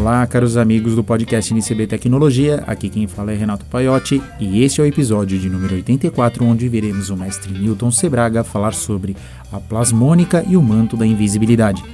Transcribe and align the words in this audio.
Olá, 0.00 0.26
caros 0.26 0.56
amigos 0.56 0.96
do 0.96 1.04
podcast 1.04 1.52
NCB 1.52 1.86
Tecnologia. 1.86 2.64
Aqui 2.66 2.88
quem 2.88 3.06
fala 3.06 3.32
é 3.32 3.34
Renato 3.34 3.66
Paiotti 3.66 4.22
e 4.40 4.64
este 4.64 4.80
é 4.80 4.84
o 4.84 4.86
episódio 4.86 5.38
de 5.38 5.46
número 5.50 5.74
84, 5.74 6.42
onde 6.42 6.66
veremos 6.70 7.10
o 7.10 7.16
mestre 7.18 7.52
Newton 7.52 7.90
Sebraga 7.90 8.42
falar 8.42 8.72
sobre 8.72 9.14
a 9.52 9.60
plasmônica 9.60 10.42
e 10.48 10.56
o 10.56 10.62
manto 10.62 10.96
da 10.96 11.04
invisibilidade. 11.04 11.84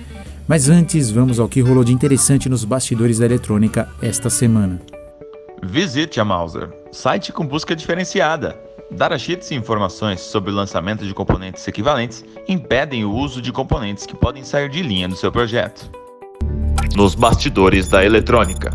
Mas 0.47 0.69
antes, 0.69 1.11
vamos 1.11 1.41
ao 1.41 1.49
que 1.49 1.61
rolou 1.61 1.83
de 1.83 1.93
interessante 1.93 2.49
nos 2.49 2.65
bastidores 2.65 3.19
da 3.19 3.25
eletrônica 3.25 3.89
esta 4.01 4.31
semana. 4.31 4.81
Visite 5.65 6.21
a 6.21 6.25
Mauser, 6.25 6.71
site 6.93 7.33
com 7.33 7.45
busca 7.45 7.75
diferenciada. 7.75 8.57
Datasheets 8.89 9.51
e 9.51 9.57
informações 9.57 10.21
sobre 10.21 10.53
o 10.53 10.55
lançamento 10.55 11.05
de 11.05 11.13
componentes 11.13 11.67
equivalentes 11.67 12.25
impedem 12.47 13.05
o 13.05 13.13
uso 13.13 13.43
de 13.43 13.51
componentes 13.51 14.07
que 14.07 14.15
podem 14.15 14.45
sair 14.45 14.71
de 14.71 14.81
linha 14.81 15.09
do 15.09 15.17
seu 15.17 15.33
projeto. 15.33 16.06
Nos 16.95 17.15
bastidores 17.15 17.89
da 17.89 18.05
eletrônica. 18.05 18.73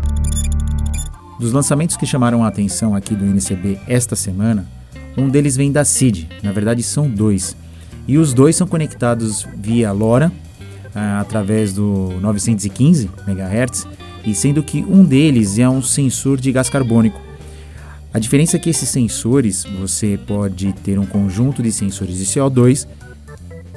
Dos 1.38 1.52
lançamentos 1.52 1.96
que 1.96 2.06
chamaram 2.06 2.44
a 2.44 2.48
atenção 2.48 2.94
aqui 2.94 3.14
do 3.14 3.24
NCB 3.24 3.78
esta 3.88 4.14
semana, 4.14 4.66
um 5.16 5.28
deles 5.28 5.56
vem 5.56 5.72
da 5.72 5.84
CID, 5.84 6.28
na 6.42 6.52
verdade 6.52 6.82
são 6.82 7.08
dois. 7.08 7.56
E 8.06 8.18
os 8.18 8.32
dois 8.32 8.54
são 8.56 8.66
conectados 8.66 9.46
via 9.56 9.90
LoRa, 9.92 10.30
ah, 10.94 11.20
através 11.20 11.72
do 11.72 12.12
915 12.20 13.10
MHz, 13.26 13.88
e 14.24 14.34
sendo 14.34 14.62
que 14.62 14.82
um 14.82 15.04
deles 15.04 15.58
é 15.58 15.68
um 15.68 15.82
sensor 15.82 16.40
de 16.40 16.52
gás 16.52 16.68
carbônico. 16.68 17.20
A 18.14 18.18
diferença 18.18 18.56
é 18.56 18.60
que 18.60 18.70
esses 18.70 18.88
sensores, 18.88 19.64
você 19.80 20.18
pode 20.26 20.72
ter 20.74 20.98
um 20.98 21.06
conjunto 21.06 21.62
de 21.62 21.72
sensores 21.72 22.18
de 22.18 22.26
CO2, 22.26 22.86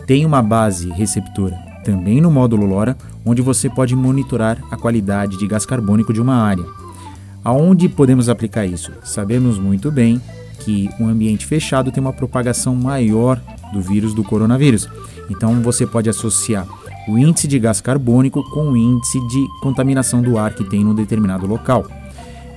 tem 0.05 0.25
uma 0.25 0.41
base 0.43 0.89
receptora 0.91 1.74
também 1.85 2.19
no 2.19 2.31
módulo 2.31 2.65
LoRa, 2.65 2.97
onde 3.23 3.43
você 3.43 3.69
pode 3.69 3.95
monitorar 3.95 4.57
a 4.71 4.75
qualidade 4.75 5.37
de 5.37 5.47
gás 5.47 5.65
carbônico 5.65 6.11
de 6.11 6.19
uma 6.19 6.35
área. 6.35 6.65
Aonde 7.43 7.87
podemos 7.87 8.27
aplicar 8.27 8.65
isso? 8.65 8.91
Sabemos 9.03 9.59
muito 9.59 9.91
bem 9.91 10.19
que 10.59 10.89
um 10.99 11.07
ambiente 11.07 11.45
fechado 11.45 11.91
tem 11.91 12.01
uma 12.01 12.11
propagação 12.11 12.75
maior 12.75 13.39
do 13.71 13.79
vírus 13.81 14.15
do 14.15 14.23
coronavírus. 14.23 14.89
Então 15.29 15.61
você 15.61 15.85
pode 15.85 16.09
associar 16.09 16.67
o 17.07 17.19
índice 17.19 17.47
de 17.47 17.59
gás 17.59 17.79
carbônico 17.79 18.43
com 18.49 18.71
o 18.71 18.77
índice 18.77 19.19
de 19.27 19.45
contaminação 19.61 20.23
do 20.23 20.39
ar 20.39 20.55
que 20.55 20.63
tem 20.63 20.83
num 20.83 20.95
determinado 20.95 21.45
local. 21.45 21.85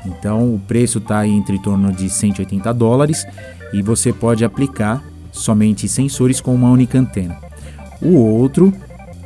Então 0.07 0.55
o 0.55 0.59
preço 0.59 0.99
está 0.99 1.27
entre 1.27 1.57
em 1.57 1.61
torno 1.61 1.93
de 1.93 2.09
180 2.09 2.73
dólares 2.73 3.27
e 3.75 3.83
você 3.83 4.11
pode 4.11 4.43
aplicar 4.43 5.05
somente 5.31 5.87
sensores 5.87 6.41
com 6.41 6.55
uma 6.55 6.71
única 6.71 6.99
antena. 6.99 7.37
O 8.01 8.15
outro, 8.15 8.73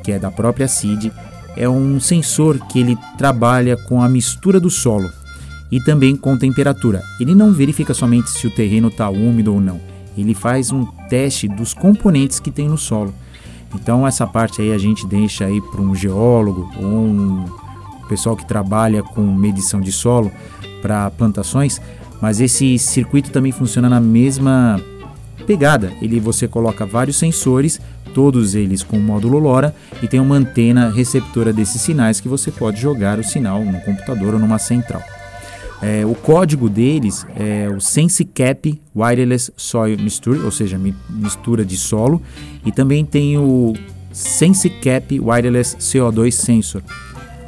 que 0.03 0.12
é 0.12 0.19
da 0.19 0.31
própria 0.31 0.69
CID, 0.69 1.12
é 1.56 1.69
um 1.69 2.00
sensor 2.00 2.58
que 2.67 2.81
ele 2.81 2.97
trabalha 3.17 3.77
com 3.77 4.03
a 4.03 4.08
mistura 4.08 4.58
do 4.58 4.70
solo 4.70 5.11
e 5.70 5.81
também 5.81 6.17
com 6.17 6.36
temperatura. 6.36 7.03
Ele 7.20 7.34
não 7.34 7.53
verifica 7.53 7.95
somente 7.95 8.30
se 8.30 8.47
o 8.47 8.50
terreno 8.50 8.89
está 8.89 9.08
úmido 9.08 9.55
ou 9.55 9.61
não. 9.61 9.80
Ele 10.17 10.34
faz 10.34 10.70
um 10.70 10.84
teste 11.08 11.48
dos 11.48 11.73
componentes 11.73 12.39
que 12.39 12.50
tem 12.50 12.69
no 12.69 12.77
solo. 12.77 13.14
Então 13.75 14.06
essa 14.06 14.27
parte 14.27 14.61
aí 14.61 14.73
a 14.73 14.78
gente 14.78 15.06
deixa 15.06 15.47
aí 15.47 15.61
para 15.61 15.80
um 15.80 15.95
geólogo 15.95 16.70
ou 16.77 16.84
um 16.84 17.47
pessoal 18.08 18.36
que 18.36 18.47
trabalha 18.47 19.03
com 19.03 19.23
medição 19.23 19.80
de 19.80 19.91
solo 19.91 20.30
para 20.83 21.11
plantações, 21.11 21.80
mas 22.20 22.41
esse 22.41 22.78
circuito 22.78 23.30
também 23.30 23.53
funciona 23.53 23.89
na 23.89 24.00
mesma 24.00 24.78
pegada. 25.42 25.92
Ele 26.00 26.20
você 26.20 26.48
coloca 26.48 26.86
vários 26.86 27.16
sensores, 27.16 27.80
todos 28.14 28.54
eles 28.54 28.82
com 28.82 28.98
módulo 28.98 29.38
LoRa 29.38 29.74
e 30.02 30.08
tem 30.08 30.20
uma 30.20 30.36
antena 30.36 30.90
receptora 30.90 31.52
desses 31.52 31.80
sinais 31.80 32.20
que 32.20 32.28
você 32.28 32.50
pode 32.50 32.80
jogar 32.80 33.18
o 33.18 33.24
sinal 33.24 33.64
no 33.64 33.80
computador 33.80 34.34
ou 34.34 34.40
numa 34.40 34.58
central. 34.58 35.02
É, 35.82 36.06
o 36.06 36.14
código 36.14 36.68
deles 36.68 37.26
é 37.34 37.68
o 37.68 37.80
SenseCap 37.80 38.80
Wireless 38.94 39.52
Soil 39.56 39.98
Mixture, 39.98 40.39
ou 40.39 40.50
seja, 40.52 40.78
mistura 41.11 41.64
de 41.64 41.77
solo, 41.77 42.22
e 42.64 42.70
também 42.70 43.05
tem 43.05 43.36
o 43.36 43.74
SenseCap 44.12 45.18
Wireless 45.18 45.77
CO2 45.78 46.30
Sensor. 46.30 46.83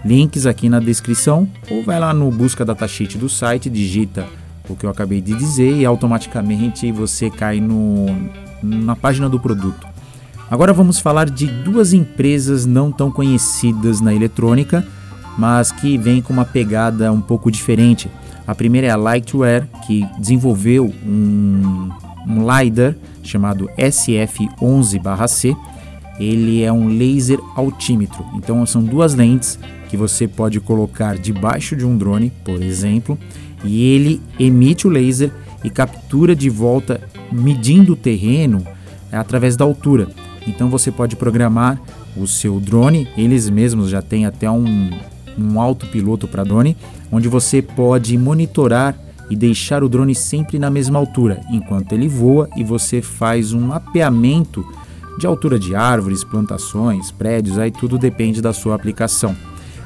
Links 0.04 0.46
aqui 0.46 0.68
na 0.68 0.80
descrição 0.80 1.48
ou 1.70 1.82
vai 1.82 1.98
lá 1.98 2.12
no 2.12 2.30
busca 2.30 2.64
datasheet 2.64 3.16
do 3.16 3.28
site, 3.28 3.70
digita 3.70 4.26
o 4.68 4.76
que 4.76 4.86
eu 4.86 4.90
acabei 4.90 5.20
de 5.20 5.34
dizer 5.34 5.76
e 5.76 5.84
automaticamente 5.84 6.90
você 6.90 7.30
cai 7.30 7.60
no, 7.60 8.06
na 8.62 8.96
página 8.96 9.28
do 9.28 9.38
produto. 9.38 9.86
Agora 10.50 10.72
vamos 10.72 10.98
falar 10.98 11.28
de 11.28 11.46
duas 11.46 11.92
empresas 11.92 12.66
não 12.66 12.92
tão 12.92 13.10
conhecidas 13.10 14.00
na 14.00 14.14
eletrônica, 14.14 14.86
mas 15.38 15.72
que 15.72 15.98
vêm 15.98 16.22
com 16.22 16.32
uma 16.32 16.44
pegada 16.44 17.12
um 17.12 17.20
pouco 17.20 17.50
diferente. 17.50 18.10
A 18.46 18.54
primeira 18.54 18.86
é 18.86 18.90
a 18.90 18.96
Lightware, 18.96 19.66
que 19.86 20.06
desenvolveu 20.18 20.92
um, 21.04 21.90
um 22.26 22.46
LiDAR 22.46 22.94
chamado 23.22 23.70
SF11-C. 23.78 25.56
Ele 26.20 26.62
é 26.62 26.72
um 26.72 26.88
laser 26.88 27.40
altímetro, 27.56 28.24
então 28.34 28.64
são 28.66 28.82
duas 28.82 29.14
lentes 29.14 29.58
que 29.88 29.96
você 29.96 30.28
pode 30.28 30.60
colocar 30.60 31.16
debaixo 31.16 31.74
de 31.74 31.84
um 31.84 31.96
drone, 31.96 32.30
por 32.44 32.62
exemplo, 32.62 33.18
e 33.64 33.82
ele 33.82 34.20
emite 34.38 34.86
o 34.86 34.90
laser 34.90 35.30
e 35.64 35.70
captura 35.70 36.36
de 36.36 36.50
volta, 36.50 37.00
medindo 37.32 37.94
o 37.94 37.96
terreno 37.96 38.64
é, 39.10 39.16
através 39.16 39.56
da 39.56 39.64
altura. 39.64 40.08
Então 40.46 40.68
você 40.68 40.92
pode 40.92 41.16
programar 41.16 41.80
o 42.16 42.26
seu 42.26 42.60
drone, 42.60 43.08
eles 43.16 43.48
mesmos 43.48 43.88
já 43.88 44.02
têm 44.02 44.26
até 44.26 44.48
um, 44.50 44.90
um 45.38 45.58
autopiloto 45.58 46.28
para 46.28 46.44
drone, 46.44 46.76
onde 47.10 47.28
você 47.28 47.62
pode 47.62 48.16
monitorar 48.18 48.94
e 49.30 49.36
deixar 49.36 49.82
o 49.82 49.88
drone 49.88 50.14
sempre 50.14 50.58
na 50.58 50.70
mesma 50.70 50.98
altura, 50.98 51.40
enquanto 51.50 51.92
ele 51.92 52.08
voa 52.08 52.48
e 52.56 52.62
você 52.62 53.00
faz 53.00 53.52
um 53.52 53.68
mapeamento 53.68 54.64
de 55.18 55.26
altura 55.26 55.58
de 55.58 55.74
árvores, 55.74 56.24
plantações, 56.24 57.10
prédios, 57.10 57.58
aí 57.58 57.70
tudo 57.70 57.96
depende 57.96 58.42
da 58.42 58.52
sua 58.52 58.74
aplicação. 58.74 59.34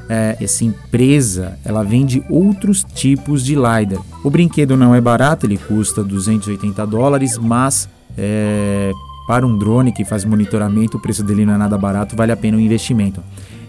É, 0.09 0.37
essa 0.41 0.65
empresa 0.65 1.59
ela 1.65 1.83
vende 1.83 2.23
outros 2.31 2.83
tipos 2.83 3.45
de 3.45 3.55
LiDAR. 3.55 4.01
O 4.25 4.31
brinquedo 4.31 4.77
não 4.77 4.95
é 4.95 5.01
barato, 5.01 5.47
ele 5.47 5.59
custa 5.59 6.03
280 6.03 6.87
dólares, 6.87 7.37
mas 7.37 7.89
é, 8.17 8.91
para 9.27 9.47
um 9.47 9.59
drone 9.59 9.93
que 9.93 10.05
faz 10.05 10.25
monitoramento, 10.25 10.97
o 10.97 11.01
preço 11.01 11.23
dele 11.23 11.45
não 11.45 11.55
é 11.55 11.59
nada 11.59 11.77
barato, 11.77 12.17
vale 12.17 12.33
a 12.33 12.37
pena 12.37 12.57
o 12.57 12.61
investimento. 12.61 13.23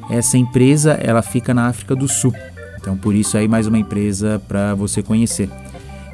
Essa 0.09 0.37
empresa 0.37 0.93
ela 0.93 1.21
fica 1.21 1.53
na 1.53 1.67
África 1.67 1.95
do 1.95 2.07
Sul, 2.07 2.33
então 2.79 2.95
por 2.95 3.13
isso 3.13 3.37
aí 3.37 3.47
mais 3.47 3.67
uma 3.67 3.77
empresa 3.77 4.41
para 4.47 4.73
você 4.73 5.03
conhecer. 5.03 5.49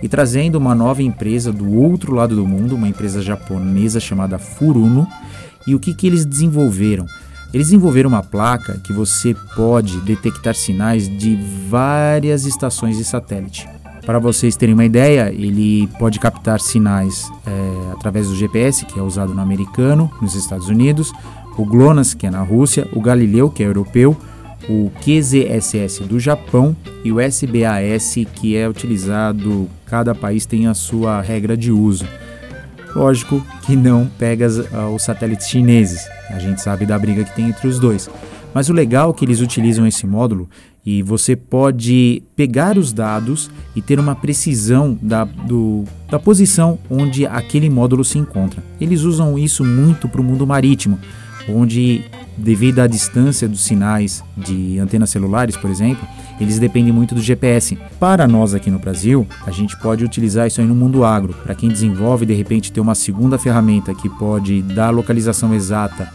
E 0.02 0.07
trazendo 0.07 0.56
uma 0.56 0.75
nova 0.75 1.02
empresa 1.02 1.52
do 1.52 1.74
outro 1.74 2.13
lado 2.13 2.36
do 2.36 2.46
mundo, 2.46 2.75
uma 2.75 2.88
empresa 2.88 3.22
japonesa 3.22 4.00
chamada 4.00 4.38
Furuno. 4.38 5.07
E 5.66 5.74
o 5.74 5.80
que, 5.80 5.94
que 5.96 6.06
eles 6.06 6.25
desenvolveram? 6.25 7.07
Eles 7.55 7.67
desenvolveram 7.67 8.09
uma 8.09 8.21
placa 8.21 8.81
que 8.83 8.91
você 8.91 9.33
pode 9.55 10.01
detectar 10.01 10.53
sinais 10.53 11.07
de 11.07 11.39
várias 11.69 12.45
estações 12.45 12.97
de 12.97 13.05
satélite. 13.05 13.66
Para 14.05 14.19
vocês 14.19 14.57
terem 14.57 14.73
uma 14.73 14.83
ideia, 14.83 15.31
ele 15.31 15.88
pode 15.97 16.19
captar 16.19 16.59
sinais 16.59 17.31
é, 17.47 17.94
através 17.94 18.27
do 18.27 18.35
GPS, 18.35 18.85
que 18.85 18.99
é 18.99 19.01
usado 19.01 19.33
no 19.33 19.39
americano, 19.39 20.11
nos 20.21 20.35
Estados 20.35 20.67
Unidos, 20.67 21.13
o 21.57 21.63
GLONASS, 21.63 22.13
que 22.13 22.27
é 22.27 22.29
na 22.29 22.41
Rússia, 22.41 22.89
o 22.91 22.99
Galileu, 22.99 23.49
que 23.49 23.63
é 23.63 23.67
europeu, 23.67 24.17
o 24.67 24.91
QZSS 24.99 26.03
do 26.03 26.19
Japão 26.19 26.75
e 27.05 27.11
o 27.13 27.21
SBAS, 27.21 28.15
que 28.35 28.57
é 28.57 28.67
utilizado, 28.67 29.69
cada 29.85 30.13
país 30.13 30.45
tem 30.45 30.67
a 30.67 30.73
sua 30.73 31.21
regra 31.21 31.55
de 31.55 31.71
uso. 31.71 32.05
Lógico 32.94 33.41
que 33.61 33.77
não 33.77 34.11
pega 34.19 34.47
os 34.94 35.03
satélites 35.03 35.47
chineses, 35.47 36.05
a 36.30 36.40
gente 36.40 36.62
sabe 36.62 36.86
da 36.86 36.97
briga 36.97 37.24
que 37.24 37.36
tem 37.36 37.50
entre 37.50 37.68
os 37.68 37.80
dois. 37.80 38.09
Mas 38.53 38.69
o 38.69 38.74
legal 38.74 39.09
é 39.09 39.13
que 39.13 39.25
eles 39.25 39.41
utilizam 39.41 39.86
esse 39.86 40.07
módulo 40.07 40.50
e 40.86 41.01
você 41.01 41.36
pode 41.36 42.24
pegar 42.36 42.77
os 42.77 42.94
dados 42.94 43.50
e 43.75 43.81
ter 43.81 44.00
uma 44.00 44.16
precisão 44.16 44.98
da, 45.01 45.24
do, 45.25 45.83
da 46.10 46.19
posição 46.19 46.80
onde 46.89 47.25
aquele 47.25 47.69
módulo 47.69 48.06
se 48.06 48.18
encontra. 48.18 48.63
Eles 48.80 49.01
usam 49.01 49.38
isso 49.38 49.66
muito 49.66 50.07
para 50.07 50.22
o 50.22 50.24
mundo 50.24 50.45
marítimo, 50.48 51.00
onde, 51.50 52.06
devido 52.37 52.79
à 52.79 52.87
distância 52.87 53.47
dos 53.47 53.63
sinais 53.63 54.23
de 54.35 54.77
antenas 54.79 55.09
celulares, 55.09 55.55
por 55.55 55.69
exemplo, 55.69 56.07
eles 56.39 56.59
dependem 56.59 56.91
muito 56.91 57.15
do 57.15 57.21
GPS. 57.21 57.77
Para 57.99 58.27
nós 58.27 58.53
aqui 58.53 58.69
no 58.69 58.79
Brasil, 58.79 59.25
a 59.45 59.51
gente 59.51 59.77
pode 59.79 60.03
utilizar 60.03 60.47
isso 60.47 60.59
aí 60.59 60.67
no 60.67 60.75
mundo 60.75 61.03
agro. 61.03 61.33
Para 61.43 61.55
quem 61.55 61.69
desenvolve, 61.69 62.25
de 62.25 62.33
repente, 62.33 62.71
ter 62.71 62.81
uma 62.81 62.95
segunda 62.95 63.37
ferramenta 63.37 63.93
que 63.93 64.09
pode 64.09 64.61
dar 64.61 64.87
a 64.87 64.91
localização 64.91 65.53
exata 65.53 66.09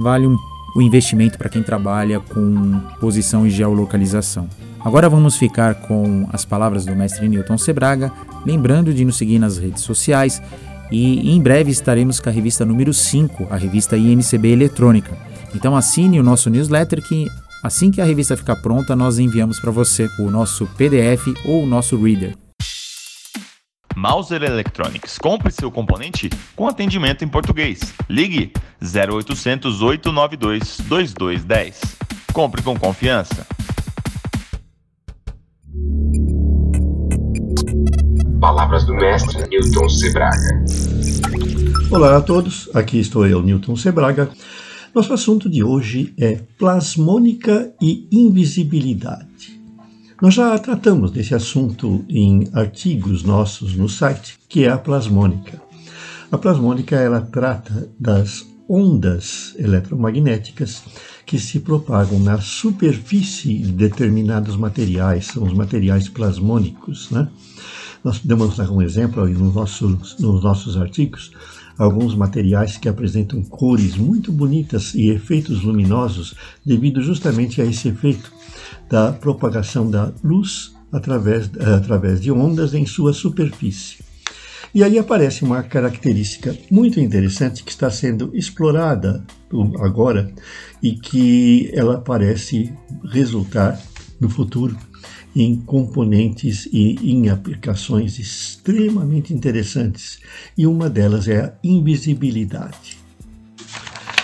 vale 0.00 0.26
um, 0.26 0.36
o 0.74 0.82
investimento 0.82 1.38
para 1.38 1.48
quem 1.48 1.62
trabalha 1.62 2.18
com 2.18 2.80
posição 3.00 3.46
e 3.46 3.50
geolocalização. 3.50 4.48
Agora 4.84 5.08
vamos 5.08 5.36
ficar 5.36 5.76
com 5.86 6.28
as 6.32 6.44
palavras 6.44 6.84
do 6.84 6.96
mestre 6.96 7.28
Newton 7.28 7.58
Sebraga, 7.58 8.10
lembrando 8.44 8.92
de 8.92 9.04
nos 9.04 9.16
seguir 9.16 9.38
nas 9.38 9.58
redes 9.58 9.82
sociais 9.84 10.42
e 10.90 11.30
em 11.36 11.40
breve 11.40 11.70
estaremos 11.70 12.18
com 12.18 12.28
a 12.28 12.32
revista 12.32 12.64
número 12.64 12.92
5, 12.92 13.46
a 13.48 13.56
revista 13.56 13.96
INCB 13.96 14.48
Eletrônica. 14.48 15.16
Então 15.54 15.76
assine 15.76 16.18
o 16.18 16.22
nosso 16.24 16.50
newsletter 16.50 17.00
que 17.00 17.26
assim 17.66 17.90
que 17.90 18.00
a 18.00 18.04
revista 18.04 18.36
ficar 18.36 18.56
pronta 18.56 18.94
nós 18.94 19.18
enviamos 19.18 19.58
para 19.60 19.70
você 19.70 20.08
o 20.20 20.30
nosso 20.30 20.66
PDF 20.78 21.26
ou 21.44 21.64
o 21.64 21.66
nosso 21.66 22.00
reader. 22.00 22.36
Mauser 23.94 24.42
Electronics. 24.42 25.18
Compre 25.18 25.50
seu 25.50 25.70
componente 25.70 26.30
com 26.54 26.68
atendimento 26.68 27.24
em 27.24 27.28
português. 27.28 27.94
Ligue 28.08 28.52
0800 28.82 29.82
892 29.82 30.80
2210. 30.86 31.80
Compre 32.32 32.62
com 32.62 32.78
confiança. 32.78 33.46
Palavras 38.38 38.84
do 38.84 38.94
mestre 38.94 39.48
Newton 39.48 39.88
Sebraga. 39.88 40.64
Olá 41.90 42.18
a 42.18 42.20
todos, 42.20 42.68
aqui 42.74 43.00
estou 43.00 43.26
eu, 43.26 43.42
Newton 43.42 43.76
Sebraga. 43.76 44.30
Nosso 44.96 45.12
assunto 45.12 45.50
de 45.50 45.62
hoje 45.62 46.14
é 46.16 46.36
plasmônica 46.56 47.70
e 47.82 48.08
invisibilidade. 48.10 49.60
Nós 50.22 50.32
já 50.32 50.58
tratamos 50.58 51.10
desse 51.10 51.34
assunto 51.34 52.02
em 52.08 52.48
artigos 52.54 53.22
nossos 53.22 53.76
no 53.76 53.90
site, 53.90 54.38
que 54.48 54.64
é 54.64 54.70
a 54.70 54.78
plasmônica. 54.78 55.60
A 56.32 56.38
plasmônica 56.38 56.96
ela 56.96 57.20
trata 57.20 57.90
das 58.00 58.46
ondas 58.66 59.54
eletromagnéticas 59.58 60.82
que 61.26 61.38
se 61.38 61.60
propagam 61.60 62.18
na 62.18 62.40
superfície 62.40 63.58
de 63.58 63.72
determinados 63.72 64.56
materiais, 64.56 65.26
são 65.26 65.44
os 65.44 65.52
materiais 65.52 66.08
plasmônicos. 66.08 67.10
Né? 67.10 67.28
Nós 68.02 68.20
demos 68.20 68.58
um 68.58 68.80
exemplo 68.80 69.28
nos 69.28 69.54
nossos, 69.54 70.18
nos 70.18 70.42
nossos 70.42 70.74
artigos 70.74 71.32
alguns 71.78 72.14
materiais 72.14 72.76
que 72.76 72.88
apresentam 72.88 73.42
cores 73.42 73.96
muito 73.96 74.32
bonitas 74.32 74.94
e 74.94 75.10
efeitos 75.10 75.62
luminosos 75.62 76.34
devido 76.64 77.02
justamente 77.02 77.60
a 77.60 77.64
esse 77.64 77.88
efeito 77.88 78.32
da 78.88 79.12
propagação 79.12 79.90
da 79.90 80.12
luz 80.22 80.74
através, 80.90 81.50
através 81.60 82.20
de 82.20 82.30
ondas 82.30 82.74
em 82.74 82.86
sua 82.86 83.12
superfície. 83.12 84.04
E 84.74 84.84
aí 84.84 84.98
aparece 84.98 85.42
uma 85.42 85.62
característica 85.62 86.54
muito 86.70 87.00
interessante 87.00 87.64
que 87.64 87.70
está 87.70 87.90
sendo 87.90 88.30
explorada 88.34 89.24
agora 89.80 90.30
e 90.82 90.92
que 90.92 91.70
ela 91.72 91.98
parece 91.98 92.72
resultar 93.10 93.80
no 94.20 94.28
futuro 94.28 94.76
em 95.36 95.54
componentes 95.54 96.66
e 96.72 96.96
em 97.12 97.28
aplicações 97.28 98.18
extremamente 98.18 99.34
interessantes. 99.34 100.18
E 100.56 100.66
uma 100.66 100.88
delas 100.88 101.28
é 101.28 101.44
a 101.44 101.52
invisibilidade. 101.62 102.96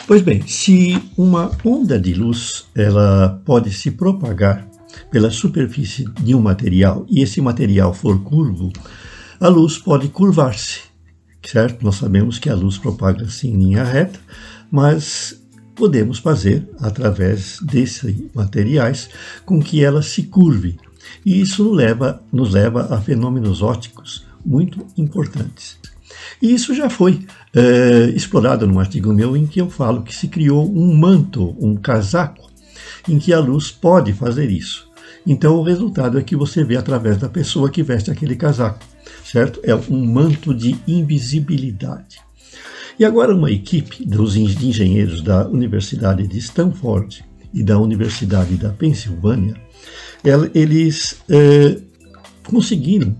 Pois 0.07 0.23
bem, 0.23 0.47
se 0.47 0.99
uma 1.17 1.51
onda 1.63 2.01
de 2.01 2.15
luz 2.15 2.65
ela 2.75 3.41
pode 3.45 3.71
se 3.73 3.91
propagar 3.91 4.67
pela 5.11 5.31
superfície 5.31 6.05
de 6.23 6.35
um 6.35 6.41
material 6.41 7.05
e 7.09 7.21
esse 7.21 7.41
material 7.41 7.93
for 7.93 8.23
curvo, 8.23 8.73
a 9.39 9.49
luz 9.49 9.77
pode 9.77 10.09
curvar-se, 10.09 10.81
certo? 11.43 11.85
Nós 11.85 11.97
sabemos 11.97 12.39
que 12.39 12.49
a 12.49 12.55
luz 12.55 12.79
propaga-se 12.79 13.49
em 13.49 13.57
linha 13.57 13.85
reta, 13.85 14.19
mas 14.71 15.39
podemos 15.75 16.19
fazer, 16.19 16.69
através 16.79 17.59
desses 17.61 18.15
materiais, 18.35 19.11
com 19.45 19.61
que 19.61 19.85
ela 19.85 20.03
se 20.03 20.23
curve. 20.25 20.79
E 21.25 21.41
isso 21.41 21.71
leva, 21.71 22.23
nos 22.33 22.53
leva 22.53 22.95
a 22.95 23.01
fenômenos 23.01 23.63
ópticos 23.63 24.25
muito 24.45 24.87
importantes. 24.97 25.79
E 26.41 26.53
isso 26.53 26.75
já 26.75 26.91
foi 26.91 27.27
é, 27.55 28.13
explorado 28.15 28.67
num 28.67 28.81
artigo 28.81 29.13
meu 29.13 29.37
em 29.37 29.47
que 29.47 29.61
eu 29.61 29.71
falo 29.71 30.03
que 30.03 30.15
se 30.15 30.29
criou 30.29 30.71
um 30.71 30.95
manto, 30.95 31.57
um 31.61 31.77
casaco, 31.77 32.51
em 33.09 33.19
que 33.19 33.33
a 33.33 33.41
luz 33.41 33.71
pode 33.71 34.13
fazer 34.13 34.51
isso. 34.51 34.91
Então 35.27 35.57
o 35.57 35.63
resultado 35.63 36.19
é 36.19 36.23
que 36.23 36.35
você 36.35 36.65
vê 36.65 36.77
através 36.77 37.19
da 37.19 37.29
pessoa 37.29 37.71
que 37.71 37.83
veste 37.83 38.11
aquele 38.11 38.35
casaco, 38.35 38.81
certo? 39.25 39.61
É 39.63 39.75
um 39.75 40.05
manto 40.05 40.53
de 40.53 40.77
invisibilidade. 40.87 42.21
E 42.99 43.05
agora 43.05 43.35
uma 43.35 43.51
equipe 43.51 44.05
dos 44.05 44.37
engenheiros 44.37 45.23
da 45.23 45.47
Universidade 45.49 46.27
de 46.27 46.39
Stanford 46.39 47.25
e 47.55 47.63
da 47.63 47.79
Universidade 47.79 48.57
da 48.57 48.71
Pensilvânia, 48.71 49.55
eles 50.55 51.21
é, 51.29 51.81
conseguiram 52.47 53.17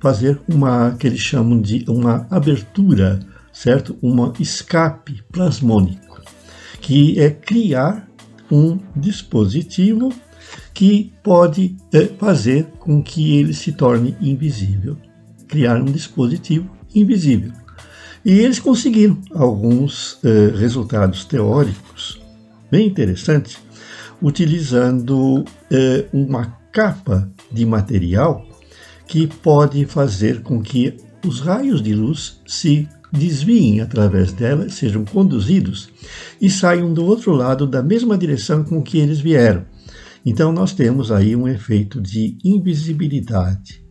fazer 0.00 0.40
uma 0.48 0.92
que 0.92 1.06
eles 1.06 1.20
chamam 1.20 1.60
de 1.60 1.84
uma 1.88 2.26
abertura, 2.30 3.20
certo? 3.52 3.96
Uma 4.00 4.32
escape 4.38 5.22
plasmônico, 5.32 6.22
que 6.80 7.18
é 7.20 7.30
criar 7.30 8.08
um 8.50 8.78
dispositivo 8.94 10.12
que 10.72 11.12
pode 11.22 11.76
é, 11.92 12.06
fazer 12.06 12.66
com 12.78 13.02
que 13.02 13.36
ele 13.38 13.54
se 13.54 13.72
torne 13.72 14.16
invisível, 14.20 14.96
criar 15.48 15.80
um 15.80 15.86
dispositivo 15.86 16.70
invisível. 16.94 17.52
E 18.24 18.32
eles 18.32 18.58
conseguiram 18.58 19.20
alguns 19.34 20.18
é, 20.24 20.56
resultados 20.56 21.24
teóricos 21.24 22.20
bem 22.70 22.86
interessantes, 22.88 23.58
utilizando 24.22 25.44
é, 25.70 26.06
uma 26.12 26.46
capa 26.72 27.30
de 27.50 27.64
material 27.64 28.44
que 29.06 29.26
pode 29.26 29.84
fazer 29.86 30.42
com 30.42 30.60
que 30.60 30.96
os 31.24 31.40
raios 31.40 31.82
de 31.82 31.94
luz 31.94 32.40
se 32.46 32.88
desviem 33.12 33.80
através 33.80 34.32
dela, 34.32 34.68
sejam 34.68 35.04
conduzidos 35.04 35.88
e 36.40 36.50
saiam 36.50 36.92
do 36.92 37.04
outro 37.04 37.32
lado 37.32 37.66
da 37.66 37.82
mesma 37.82 38.18
direção 38.18 38.64
com 38.64 38.82
que 38.82 38.98
eles 38.98 39.20
vieram. 39.20 39.64
Então 40.24 40.52
nós 40.52 40.72
temos 40.72 41.12
aí 41.12 41.36
um 41.36 41.46
efeito 41.46 42.00
de 42.00 42.36
invisibilidade. 42.44 43.84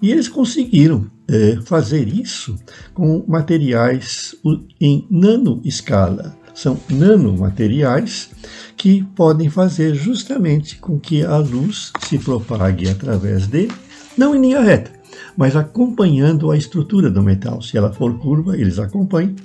E 0.00 0.10
eles 0.10 0.28
conseguiram 0.28 1.10
é, 1.28 1.58
fazer 1.64 2.08
isso 2.08 2.56
com 2.94 3.24
materiais 3.26 4.34
em 4.80 5.06
nanoescala. 5.10 6.36
São 6.56 6.80
nanomateriais 6.88 8.30
que 8.78 9.04
podem 9.14 9.50
fazer 9.50 9.94
justamente 9.94 10.76
com 10.76 10.98
que 10.98 11.22
a 11.22 11.36
luz 11.36 11.92
se 12.08 12.18
propague 12.18 12.88
através 12.88 13.46
dele 13.46 13.72
não 14.16 14.34
em 14.34 14.40
linha 14.40 14.62
reta, 14.62 14.90
mas 15.36 15.54
acompanhando 15.54 16.50
a 16.50 16.56
estrutura 16.56 17.10
do 17.10 17.22
metal. 17.22 17.60
Se 17.60 17.76
ela 17.76 17.92
for 17.92 18.18
curva, 18.18 18.56
eles 18.56 18.78
acompanham, 18.78 19.36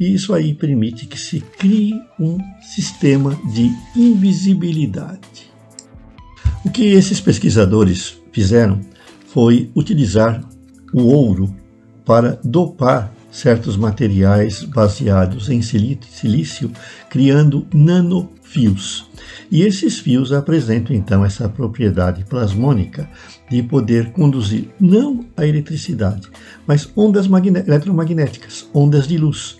e 0.00 0.12
isso 0.12 0.34
aí 0.34 0.52
permite 0.52 1.06
que 1.06 1.18
se 1.18 1.40
crie 1.40 1.94
um 2.18 2.36
sistema 2.60 3.38
de 3.54 3.70
invisibilidade. 3.94 5.48
O 6.64 6.70
que 6.70 6.82
esses 6.82 7.20
pesquisadores 7.20 8.20
fizeram 8.32 8.80
foi 9.28 9.70
utilizar 9.72 10.42
o 10.92 11.02
ouro 11.02 11.54
para 12.04 12.40
dopar 12.42 13.14
certos 13.36 13.76
materiais 13.76 14.64
baseados 14.64 15.50
em 15.50 15.60
silício, 15.60 16.72
criando 17.10 17.66
nanofios. 17.74 19.06
E 19.50 19.60
esses 19.60 19.98
fios 19.98 20.32
apresentam 20.32 20.96
então 20.96 21.22
essa 21.22 21.46
propriedade 21.46 22.24
plasmônica 22.24 23.08
de 23.50 23.62
poder 23.62 24.10
conduzir 24.12 24.70
não 24.80 25.26
a 25.36 25.46
eletricidade, 25.46 26.28
mas 26.66 26.88
ondas 26.96 27.26
eletromagnéticas, 27.26 28.66
ondas 28.72 29.06
de 29.06 29.18
luz. 29.18 29.58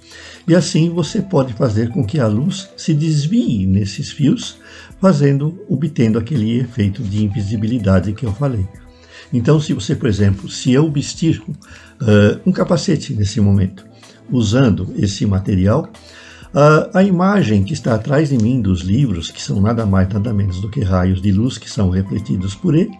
E 0.48 0.54
assim 0.54 0.88
você 0.88 1.20
pode 1.20 1.52
fazer 1.52 1.90
com 1.90 2.02
que 2.02 2.18
a 2.18 2.26
luz 2.26 2.70
se 2.78 2.94
desvie 2.94 3.66
nesses 3.66 4.10
fios, 4.10 4.56
fazendo, 4.98 5.62
obtendo 5.68 6.18
aquele 6.18 6.58
efeito 6.58 7.02
de 7.02 7.22
invisibilidade 7.22 8.14
que 8.14 8.24
eu 8.24 8.32
falei. 8.32 8.66
Então, 9.32 9.60
se 9.60 9.72
você, 9.72 9.94
por 9.94 10.08
exemplo, 10.08 10.48
se 10.48 10.72
eu 10.72 10.90
vestir 10.90 11.42
uh, 11.48 12.40
um 12.44 12.52
capacete 12.52 13.14
nesse 13.14 13.40
momento, 13.40 13.84
usando 14.30 14.92
esse 14.96 15.26
material, 15.26 15.90
Uh, 16.56 16.88
a 16.94 17.02
imagem 17.02 17.64
que 17.64 17.74
está 17.74 17.94
atrás 17.94 18.30
de 18.30 18.38
mim 18.38 18.62
dos 18.62 18.80
livros, 18.80 19.30
que 19.30 19.42
são 19.42 19.60
nada 19.60 19.84
mais 19.84 20.08
nada 20.08 20.32
menos 20.32 20.58
do 20.58 20.70
que 20.70 20.80
raios 20.80 21.20
de 21.20 21.30
luz 21.30 21.58
que 21.58 21.68
são 21.68 21.90
refletidos 21.90 22.54
por 22.54 22.74
ele, 22.74 22.92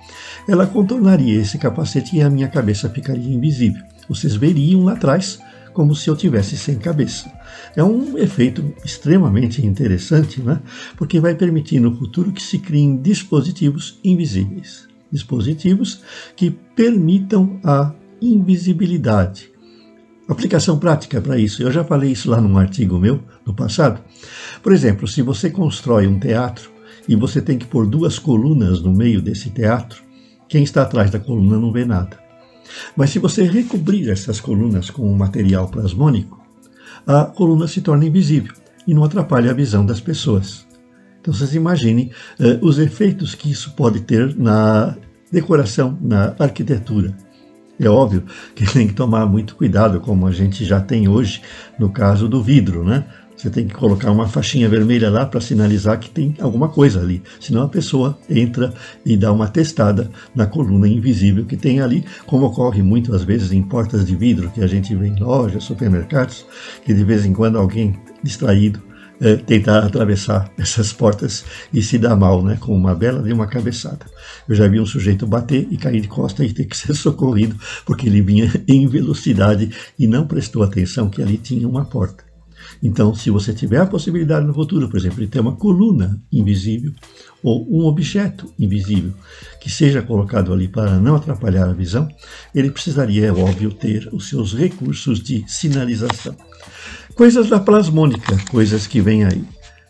ela 0.46 0.66
contornaria 0.66 1.40
esse 1.40 1.56
capacete 1.56 2.16
e 2.16 2.22
a 2.22 2.28
minha 2.28 2.48
cabeça 2.48 2.90
ficaria 2.90 3.32
invisível. 3.32 3.82
Vocês 4.10 4.34
veriam 4.34 4.84
lá 4.84 4.92
atrás 4.92 5.38
como 5.72 5.94
se 5.94 6.10
eu 6.10 6.16
tivesse 6.16 6.54
sem 6.54 6.76
cabeça. 6.76 7.32
É 7.74 7.82
um 7.82 8.18
efeito 8.18 8.62
extremamente 8.84 9.64
interessante, 9.64 10.42
né? 10.42 10.60
porque 10.94 11.18
vai 11.18 11.34
permitir 11.34 11.80
no 11.80 11.96
futuro 11.96 12.32
que 12.32 12.42
se 12.42 12.58
criem 12.58 12.98
dispositivos 12.98 13.98
invisíveis 14.04 14.85
dispositivos 15.10 16.02
que 16.34 16.50
permitam 16.50 17.60
a 17.64 17.92
invisibilidade. 18.20 19.50
Aplicação 20.28 20.78
prática 20.78 21.20
para 21.20 21.38
isso. 21.38 21.62
Eu 21.62 21.70
já 21.70 21.84
falei 21.84 22.10
isso 22.10 22.30
lá 22.30 22.40
num 22.40 22.58
artigo 22.58 22.98
meu 22.98 23.22
no 23.46 23.54
passado. 23.54 24.02
Por 24.62 24.72
exemplo, 24.72 25.06
se 25.06 25.22
você 25.22 25.50
constrói 25.50 26.06
um 26.06 26.18
teatro 26.18 26.70
e 27.08 27.14
você 27.14 27.40
tem 27.40 27.56
que 27.56 27.66
pôr 27.66 27.86
duas 27.86 28.18
colunas 28.18 28.82
no 28.82 28.92
meio 28.92 29.22
desse 29.22 29.50
teatro, 29.50 30.02
quem 30.48 30.64
está 30.64 30.82
atrás 30.82 31.10
da 31.10 31.20
coluna 31.20 31.58
não 31.58 31.72
vê 31.72 31.84
nada. 31.84 32.18
Mas 32.96 33.10
se 33.10 33.20
você 33.20 33.44
recobrir 33.44 34.10
essas 34.10 34.40
colunas 34.40 34.90
com 34.90 35.08
um 35.08 35.16
material 35.16 35.68
plasmônico, 35.68 36.44
a 37.06 37.26
coluna 37.26 37.68
se 37.68 37.80
torna 37.80 38.06
invisível 38.06 38.52
e 38.86 38.92
não 38.92 39.04
atrapalha 39.04 39.52
a 39.52 39.54
visão 39.54 39.86
das 39.86 40.00
pessoas. 40.00 40.65
Então 41.26 41.34
vocês 41.34 41.56
imaginem 41.56 42.12
uh, 42.38 42.64
os 42.64 42.78
efeitos 42.78 43.34
que 43.34 43.50
isso 43.50 43.72
pode 43.72 44.02
ter 44.02 44.32
na 44.36 44.96
decoração, 45.30 45.98
na 46.00 46.36
arquitetura. 46.38 47.16
É 47.80 47.88
óbvio 47.88 48.22
que 48.54 48.64
tem 48.72 48.86
que 48.86 48.94
tomar 48.94 49.26
muito 49.26 49.56
cuidado, 49.56 49.98
como 49.98 50.28
a 50.28 50.30
gente 50.30 50.64
já 50.64 50.80
tem 50.80 51.08
hoje 51.08 51.42
no 51.80 51.90
caso 51.90 52.28
do 52.28 52.40
vidro, 52.40 52.84
né? 52.84 53.06
Você 53.36 53.50
tem 53.50 53.66
que 53.66 53.74
colocar 53.74 54.12
uma 54.12 54.28
faixinha 54.28 54.68
vermelha 54.68 55.10
lá 55.10 55.26
para 55.26 55.40
sinalizar 55.40 55.98
que 55.98 56.08
tem 56.08 56.36
alguma 56.40 56.68
coisa 56.68 57.00
ali. 57.00 57.20
Senão 57.40 57.62
a 57.62 57.68
pessoa 57.68 58.16
entra 58.30 58.72
e 59.04 59.16
dá 59.16 59.32
uma 59.32 59.48
testada 59.48 60.08
na 60.32 60.46
coluna 60.46 60.86
invisível 60.86 61.44
que 61.44 61.56
tem 61.56 61.80
ali, 61.80 62.04
como 62.24 62.46
ocorre 62.46 62.82
muitas 62.82 63.24
vezes 63.24 63.50
em 63.50 63.62
portas 63.62 64.06
de 64.06 64.14
vidro 64.14 64.48
que 64.52 64.62
a 64.62 64.66
gente 64.68 64.94
vê 64.94 65.08
em 65.08 65.18
lojas, 65.18 65.64
supermercados, 65.64 66.46
que 66.84 66.94
de 66.94 67.02
vez 67.02 67.26
em 67.26 67.32
quando 67.32 67.58
alguém 67.58 67.98
distraído 68.22 68.80
é, 69.20 69.36
tentar 69.36 69.84
atravessar 69.84 70.50
essas 70.58 70.92
portas 70.92 71.44
e 71.72 71.82
se 71.82 71.98
dar 71.98 72.16
mal, 72.16 72.42
né, 72.42 72.56
com 72.60 72.76
uma 72.76 72.94
bela 72.94 73.22
de 73.22 73.32
uma 73.32 73.46
cabeçada. 73.46 74.06
Eu 74.48 74.54
já 74.54 74.68
vi 74.68 74.80
um 74.80 74.86
sujeito 74.86 75.26
bater 75.26 75.66
e 75.70 75.76
cair 75.76 76.00
de 76.00 76.08
costa 76.08 76.44
e 76.44 76.52
ter 76.52 76.64
que 76.64 76.76
ser 76.76 76.94
socorrido 76.94 77.56
porque 77.84 78.06
ele 78.06 78.20
vinha 78.20 78.50
em 78.68 78.86
velocidade 78.86 79.70
e 79.98 80.06
não 80.06 80.26
prestou 80.26 80.62
atenção 80.62 81.08
que 81.08 81.22
ali 81.22 81.38
tinha 81.38 81.68
uma 81.68 81.84
porta. 81.84 82.24
Então, 82.82 83.14
se 83.14 83.30
você 83.30 83.52
tiver 83.54 83.80
a 83.80 83.86
possibilidade 83.86 84.46
no 84.46 84.52
futuro, 84.52 84.88
por 84.88 84.98
exemplo, 84.98 85.20
de 85.20 85.28
ter 85.28 85.40
uma 85.40 85.56
coluna 85.56 86.20
invisível 86.32 86.92
ou 87.42 87.66
um 87.70 87.86
objeto 87.86 88.52
invisível 88.58 89.12
que 89.60 89.70
seja 89.70 90.02
colocado 90.02 90.52
ali 90.52 90.68
para 90.68 90.98
não 90.98 91.16
atrapalhar 91.16 91.68
a 91.68 91.72
visão, 91.72 92.08
ele 92.54 92.70
precisaria, 92.70 93.26
é 93.26 93.32
óbvio, 93.32 93.72
ter 93.72 94.08
os 94.12 94.28
seus 94.28 94.54
recursos 94.54 95.20
de 95.20 95.44
sinalização. 95.46 96.36
Coisas 97.16 97.48
da 97.48 97.58
plasmônica, 97.58 98.36
coisas 98.50 98.86
que 98.86 99.00
vêm 99.00 99.24
aí. 99.24 99.42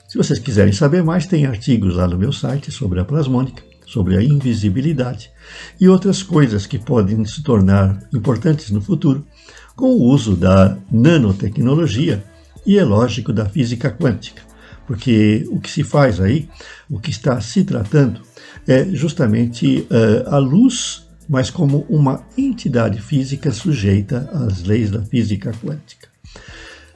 Se 0.07 0.17
vocês 0.17 0.39
quiserem 0.39 0.73
saber 0.73 1.03
mais, 1.03 1.27
tem 1.27 1.45
artigos 1.45 1.97
lá 1.97 2.07
no 2.07 2.17
meu 2.17 2.33
site 2.33 2.71
sobre 2.71 3.01
a 3.01 3.05
plasmônica, 3.05 3.65
sobre 3.85 4.17
a 4.17 4.23
invisibilidade 4.23 5.33
e 5.81 5.89
outras 5.89 6.23
coisas 6.23 6.67
que 6.67 6.79
podem 6.79 7.25
se 7.25 7.43
tornar 7.43 7.99
importantes 8.15 8.71
no 8.71 8.81
futuro 8.81 9.27
com 9.75 9.87
o 9.87 10.05
uso 10.05 10.37
da 10.37 10.79
nanotecnologia 10.89 12.23
e, 12.65 12.79
é 12.79 12.85
lógico, 12.85 13.33
da 13.33 13.47
física 13.47 13.91
quântica. 13.91 14.43
Porque 14.87 15.45
o 15.51 15.59
que 15.59 15.69
se 15.69 15.83
faz 15.83 16.21
aí, 16.21 16.49
o 16.89 17.01
que 17.01 17.11
está 17.11 17.41
se 17.41 17.65
tratando, 17.65 18.21
é 18.69 18.85
justamente 18.85 19.85
uh, 19.91 20.33
a 20.33 20.39
luz, 20.39 21.09
mas 21.29 21.51
como 21.51 21.85
uma 21.89 22.25
entidade 22.39 23.01
física 23.01 23.51
sujeita 23.51 24.31
às 24.33 24.63
leis 24.63 24.93
da 24.93 25.03
física 25.03 25.51
quântica. 25.51 26.06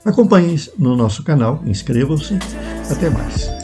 Acompanhem 0.04 0.56
no 0.78 0.96
nosso 0.96 1.22
canal, 1.22 1.62
inscrevam-se. 1.66 2.38
Até 2.90 3.10
mais. 3.10 3.59